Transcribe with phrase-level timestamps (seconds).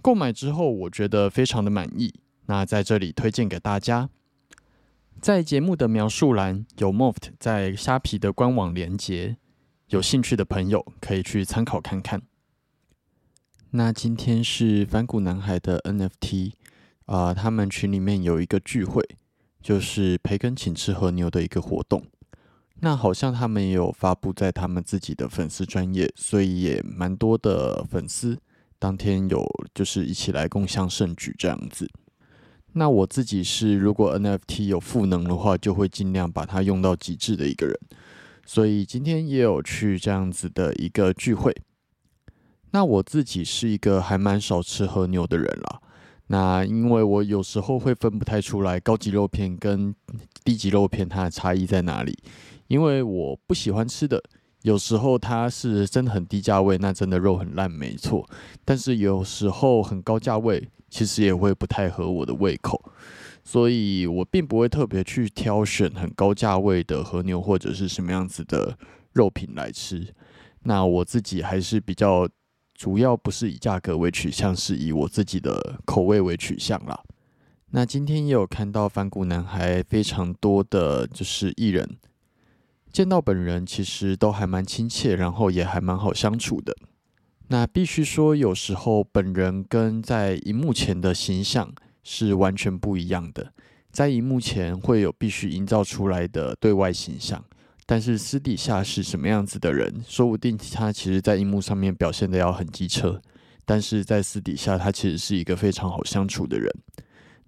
[0.00, 2.12] 购买之后，我觉得非常的满意。
[2.46, 4.08] 那在这里推荐给大家，
[5.20, 9.36] 在节目的描述栏有 Moft 在虾皮的官网连接，
[9.88, 12.22] 有兴趣的朋友可以去参考看看。
[13.70, 16.54] 那今天是反骨男孩的 NFT
[17.06, 19.06] 啊，他们群里面有一个聚会，
[19.62, 22.04] 就是培根请吃和牛的一个活动。
[22.80, 28.38] 那好像他们也有发布在他们自己的粉丝专业，所以也蛮多的粉丝。
[28.80, 31.88] 当天有就是一起来共襄盛举这样子。
[32.72, 37.78] 那我自己是如果 NFT 有赋能的话，就会尽量把它用到极致的一个人。
[38.46, 41.54] 所以今天也有去这样子的一个聚会。
[42.70, 45.80] 那我自己是一个还蛮少吃和牛的人啦。
[46.28, 49.94] 那因为我有时候会分不太出来高级肉片跟
[50.42, 52.16] 低级肉片它的差异在哪里，
[52.68, 54.22] 因为我不喜欢吃的。
[54.62, 58.28] 有时候它是真的很低价位，那真的肉很烂，没错。
[58.64, 62.82] 但是有时候很高价位，其实也会不太合我的胃口，
[63.42, 68.76] 所以我并不会特别去挑选很高价位的和牛或者是什么样子的
[69.12, 70.14] 肉品来吃。
[70.64, 72.28] 那我自己还是比较
[72.74, 77.00] 主要不是以价格为取向，是以我自己的口味为取向啦。
[77.70, 81.96] 那今天也有看到反骨男孩非常多的就是艺人。
[82.92, 86.76] 见到本人其实都还蛮亲切，然后也还蛮好相处的。
[87.48, 93.52] 那必须说，有时候本人跟在荧幕前的形象是完全不一样的。
[93.90, 97.44] 在荧幕前会有必须营造出来的对外形象，
[97.86, 103.20] 但是私底下是什么样子的人，说不定他其实在荧幕上面表现的要很机车，
[103.64, 106.72] 但是在私底下他其实是一个非常好相处的人。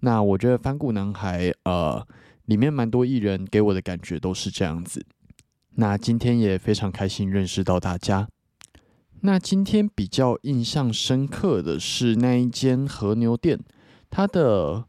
[0.01, 2.05] 那我觉得翻谷男孩呃
[2.47, 5.05] 里面蛮多艺人给我的感觉都是这样子。
[5.75, 8.27] 那今天也非常开心认识到大家。
[9.21, 13.59] 那今天比较印象深刻的是那一间和牛店，
[14.09, 14.85] 它的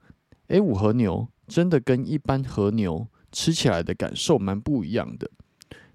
[0.49, 5.31] A 五和牛真的跟一般和牛吃起来的感受蛮不一样的。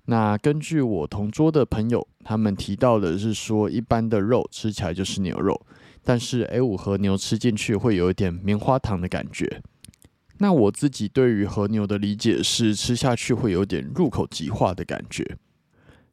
[0.06, 5.60] 那根据我同桌的朋友他们提到的是说，一般的肉吃起来就是牛肉，
[6.04, 9.62] 但是 A 五和牛吃进去会有一点棉花糖的感觉。
[10.40, 15.38] 那我自己对于和牛的理解是，吃下去会有点入口即化的感觉，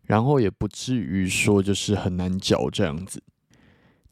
[0.03, 3.23] 然后也不至于说就是很难嚼这样子。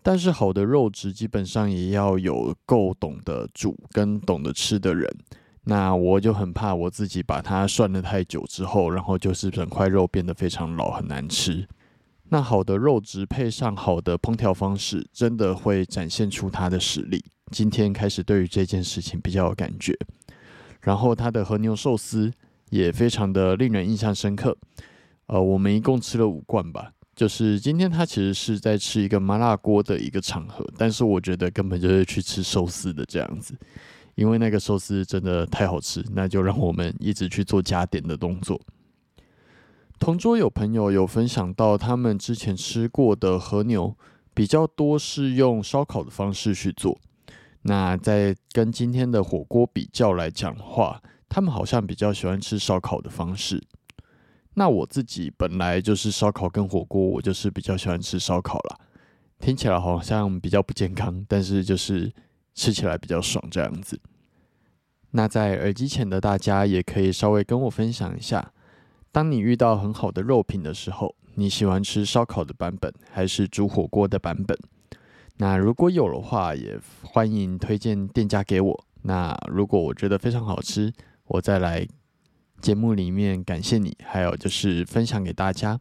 [0.03, 5.11] 但是好的肉质基本上也要有够懂得煮跟懂得吃的人。
[5.65, 11.67] 那我就很怕我自己把它涮了太久之后，然后就是整块肉变得非常老，很难吃。
[12.29, 17.25] 那好的肉质配上好的烹调方式，真的会展现出它的实力。
[17.55, 19.97] 今天开始对于这件事情比较有感觉，
[20.81, 22.29] 然后他的和牛寿司
[22.71, 24.59] 也非常的令人印象深刻。
[25.27, 33.55] 呃，我们一共吃了五罐吧，就是今天他其实是在吃一个麻辣锅的一个场合，但是我觉得根本就是去吃寿司的这样子，
[34.17, 38.61] 因为那个寿司真的太好吃，那就让我们一直去做加点的动作。
[40.01, 43.97] 同桌有朋友有分享到，他们之前吃过的和牛
[44.35, 46.99] 比较多是用烧烤的方式去做。
[47.67, 53.63] 那在跟今天的火锅比较来讲话，他们好像比较喜欢吃烧烤的方式。
[54.55, 58.79] 那我自己本来就是烧烤跟火锅，我就是比较喜欢吃烧烤啦。
[59.41, 62.13] 听起来好像比较不健康，但是就是
[62.55, 64.01] 吃起来比较爽这样子。
[65.11, 68.53] 那在耳机前的大家也可以稍微跟我分享一下，
[69.11, 74.57] 当你遇到很好的肉品的时候，你喜欢吃烧烤的版本还是煮火锅的版本？
[75.39, 78.85] 那如果有的话，也欢迎推荐店家给我。
[79.03, 80.93] 那如果我觉得非常好吃，
[81.27, 81.87] 我再来
[82.61, 85.81] 节目里面感谢你，还有就是分享给大家。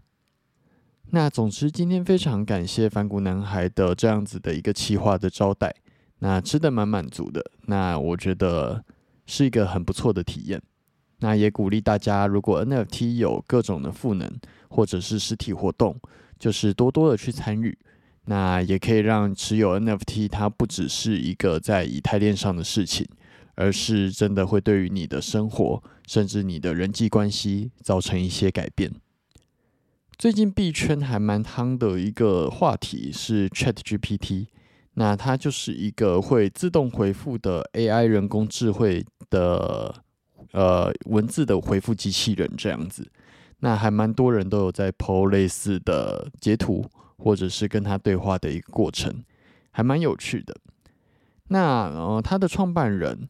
[1.12, 5.76] 那总之，今天非常感谢反骨男孩的这样子的一个企划的招待，
[6.20, 7.52] 那吃的蛮满足的。
[7.68, 8.84] 那我觉得
[9.28, 10.60] 是一个很不错的体验。
[11.20, 14.30] 那也鼓励大家，如果 NFT 有各种的赋能
[14.68, 15.96] 或者是实体活动，
[16.40, 17.78] 就是多多的去参与。
[18.26, 23.06] 那也可以让持有 NFT 它不只是一个在以太链上的事情，
[23.56, 28.92] 而是真的会对于你的生活甚至你的人际关系造成一些改变。
[30.18, 34.48] 最近币圈还蛮夯的一个话题是 ChatGPT，
[34.94, 40.04] 那它就是一个会自动回复的 AI 人工智慧的
[40.52, 43.12] 呃文字的回复机器人这样子。
[43.60, 46.86] 那还蛮多人都有在 PO 类似的截图。
[47.18, 49.24] 或者是跟他对话的一个过程，
[49.72, 50.56] 还蛮有趣的。
[51.48, 53.28] 那呃，他的创办人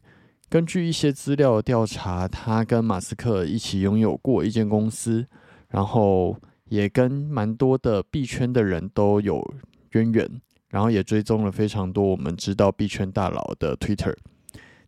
[0.48, 5.26] 根据一些资料调查，他跟马斯克一起拥有过一间公司，
[5.68, 6.36] 然后
[6.68, 9.54] 也跟蛮多的币圈的人都有
[9.92, 14.14] 渊源，然后也追踪了非常多我们知道币圈大佬的 Twitter。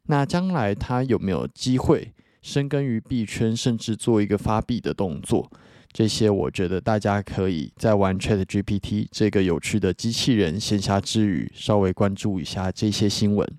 [0.05, 5.51] 那将来他有没有机会深耕于币圈，甚至做一个发币的动作？
[5.97, 13.51] 这些我觉得大家可以在玩 Chat GPT 这个有趣的机器人闲暇之余，稍微关注一下这些新闻。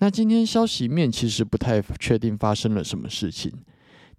[0.00, 3.50] 那今天消息面其实不太确定发生了什么事情，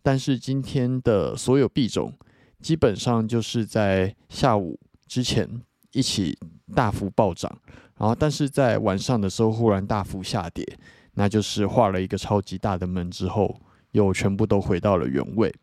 [0.01, 2.11] 但是今天的所有币种
[2.59, 5.47] 基本上就是在下午之前
[5.91, 6.35] 一起
[6.73, 7.55] 大幅暴涨，
[7.99, 10.65] 然后但是在晚上的时候忽然大幅下跌，
[11.13, 15.53] 那就是画了一个超级大的门之后，又全部都回到了原位。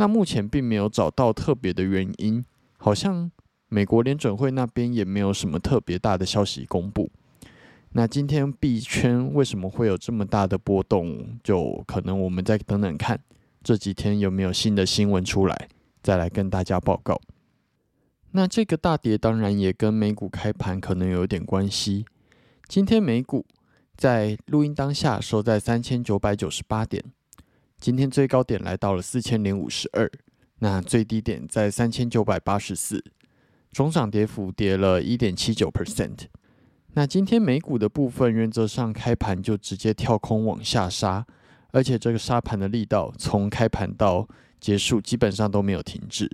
[0.00, 2.44] 那目前并没有找到特别的原因，
[2.76, 3.28] 好像
[3.68, 7.10] 美国联准会那边也没有什么特别大的消息公布。
[7.90, 11.36] 那今天币圈为什么会有这么大的波动？
[11.42, 13.18] 就可能我们再等等看，
[13.64, 15.68] 这几天有没有新的新闻出来，
[16.00, 17.20] 再来跟大家报告。
[18.30, 22.04] 那这个大跌当然也跟美股开盘可能有点关系。
[22.68, 23.44] 今天美股
[23.96, 27.02] 在录音当下收在三千九百九十八点。
[27.80, 30.10] 今天最高点来到了四千零五十二，
[30.58, 33.02] 那最低点在三千九百八十四，
[33.70, 36.22] 总涨跌幅跌了一点七九 percent。
[36.94, 41.24] 那今天美股的部分，原则上开盘就直接跳空往下杀，
[41.70, 44.26] 而且这个杀盘的力道从开盘到
[44.58, 46.28] 结束基本上都没有停止。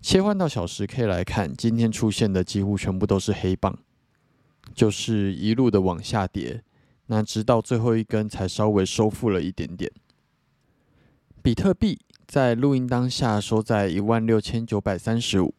[0.00, 3.78] 切换到小时 K 来看，今天出现的几乎全部都是黑棒，
[4.74, 6.64] 就是一路的往下跌，
[7.08, 9.92] 那直到最后一根才稍微收复了一点点。
[11.42, 15.52] 比特币在录音当下收在一万六千九百三十五，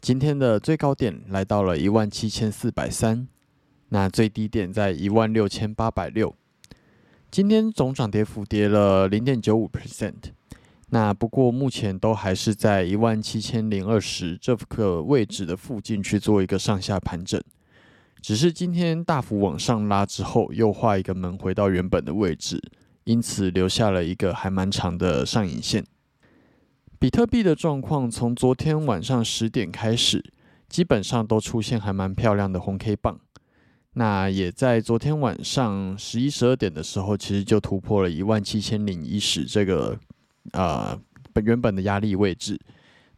[0.00, 3.28] 今天的最高点来到了一万七千四百三，
[3.90, 6.34] 那最低点在一万六千八百六。
[7.30, 10.32] 今天总涨跌幅跌了零点九五 percent，
[10.88, 17.38] 那不过目前都还是在一万七千零二十这个位置的附近去做一个上下盘整，
[18.22, 22.58] 只是今天大幅往上拉之后，又画一个门回到原本的位置。
[23.04, 25.84] 因此留下了一个还蛮长的上影线。
[26.98, 30.24] 比特币的状况从昨天晚上十点开始，
[30.68, 33.20] 基本上都出现还蛮漂亮的红 K 棒。
[33.96, 39.98] 那也在昨天晚上十一十二点的时候，其实就突破了一万七千零一十这个
[40.52, 40.98] 呃
[41.44, 42.58] 原本的压力位置。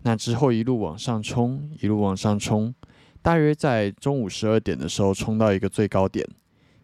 [0.03, 2.75] 那之后一路往上冲，一路往上冲，
[3.23, 6.29] 大约在中午十二点的时候冲到一个最高点，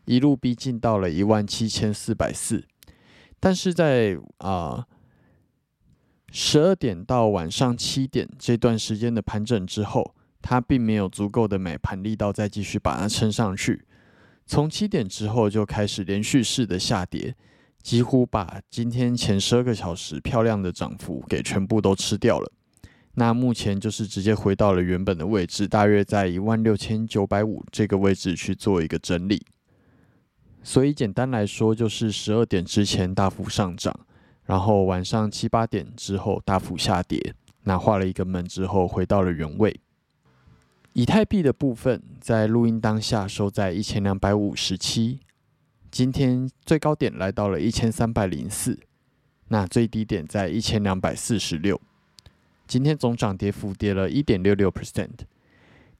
[0.07, 2.65] 一路逼近到了一万七千四百四。
[3.43, 4.87] 但是在啊
[6.31, 13.85] 十二点到晚上七点这段时间的盘整之后，它并没有足够的买盘力道再继续把它撑上去。
[14.47, 17.35] 从七点之后就开始连续式的下跌，
[17.83, 22.53] 几乎把今天前十二个小时漂亮的涨幅给全部都吃掉了。
[23.15, 29.45] 那目前就是直接回到了原本的位置，大约在一万六千九百五这个位置去做一个整理。
[30.63, 33.95] 所以简单来说，就是十二点之前大幅上涨，
[34.45, 37.35] 然后晚上七八点之后大幅下跌。
[37.65, 39.81] 那画了一个门之后，回到了原位。
[40.95, 45.21] 以太币的部分在录音当下收在一千两百五十七，
[45.91, 48.79] 今天最高点来到了一千三百零四，
[49.49, 51.81] 那最低点在一千两百四十六。
[52.67, 55.11] 今天总涨跌幅跌了一点六六 percent。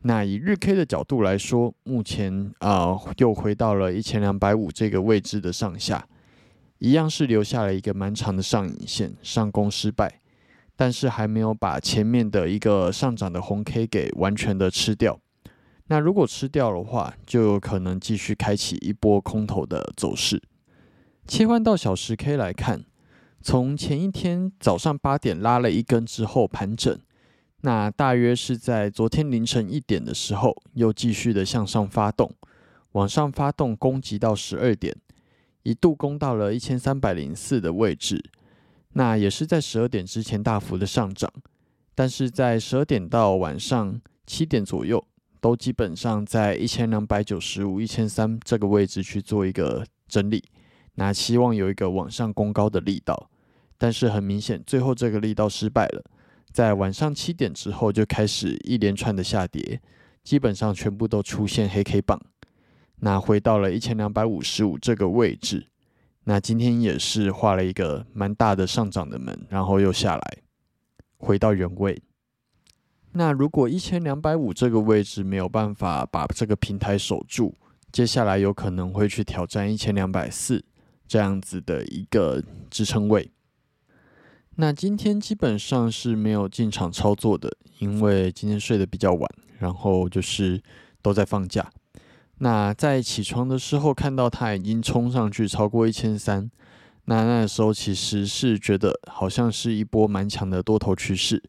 [0.05, 6.07] 那以日 K 的角度来说，目前啊又回到了一千两百五这个位置的上下，
[6.79, 10.21] 一样是留下了一个蛮长的上影线，上攻失败，
[10.75, 15.21] 但是还没有把前面的一个上涨的红 K 给完全的吃掉。
[15.87, 20.43] 那如果吃掉的话，就有可能继续开启一波空头的走势。
[21.29, 22.85] 切换到小时 K 来看，
[23.41, 26.99] 从前一天早上八点拉了一根之后盘整，
[27.63, 32.33] 那大约是在昨天凌晨一点的时候，又继续的向上发动，
[32.93, 34.97] 往上发动攻击到十二点，
[35.63, 38.21] 一度攻到了一千三百零四的位置，
[38.95, 41.33] 那也是在十二点之前大幅的上涨，
[41.95, 45.07] 但是在十二点到晚上七点左右，
[45.41, 50.43] 都基本上在一千两百九十五、一千三这个位置去做一个整理。
[50.97, 53.31] 那希望有一个往上攻高的力道，
[53.79, 56.05] 但是很明显，最后这个力道失败了。
[56.53, 59.81] 在晚上七点之后就开始一连串的下跌，
[60.23, 62.21] 基本上全部都出现黑 K 棒。
[63.01, 65.67] 那回到了一千两百五十五这个位置，
[66.25, 70.39] 那今天也是画了一个蛮大的上涨的门，然后又下来，
[71.17, 72.01] 回到原位。
[73.13, 77.55] 那如果一千两百五这个位置没有办法把这个平台守住，
[77.91, 80.65] 接下来有可能会去挑战一千两百四。
[81.09, 83.31] 这样子的一个支撑位，
[84.57, 89.29] 那今天基本上是没有进场操作的，因为今天睡得比较晚，
[89.59, 90.63] 然后就是
[91.01, 91.71] 都在放假。
[92.39, 96.51] 那在起床的时候看到它已经冲上去超过一千三，
[97.07, 101.43] 那那时候其实是觉得好像是一波蛮强的多头趋势，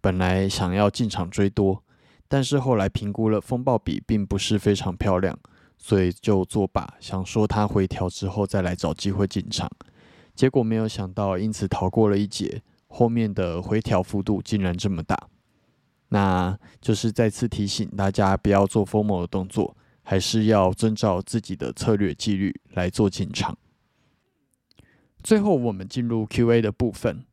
[0.00, 1.82] 本来想要进场追多，
[2.28, 5.38] 但是后来评估了风暴比并不是非常漂亮。
[5.82, 9.66] 所以就作罢，想说它回调之后再来找机会进场，
[10.40, 12.62] 结果没有想到，因此逃过了一劫。
[12.88, 15.28] 后面的回调幅度竟然这么大，
[16.08, 23.58] 那就是再次提醒大家不要做疯魔的动作，还是要遵照自己的策略纪律来做进场。
[25.22, 27.26] 最后，我们进入 Q&A 的部分。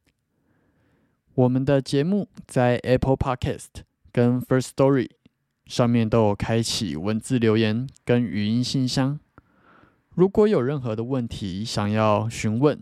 [1.35, 5.11] 我们的节目在 Apple Podcast 跟 First Story。
[5.65, 9.17] 上面都有开启文字留言跟语音信箱，
[10.13, 12.81] 如果有任何的问题想要询问、